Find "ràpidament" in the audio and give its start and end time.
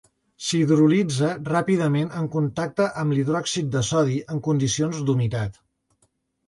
1.49-2.09